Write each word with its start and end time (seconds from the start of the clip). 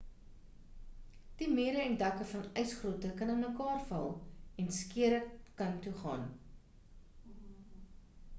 die 1.41 1.49
mure 1.57 1.83
en 1.89 1.97
dakke 1.99 2.27
van 2.31 2.47
ysgrotte 2.61 3.11
kan 3.19 3.33
inmekaarval 3.35 4.11
en 4.65 4.73
skeure 4.79 5.21
kan 5.63 5.79
toegaan 5.89 6.27